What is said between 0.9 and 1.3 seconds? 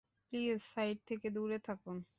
থেকে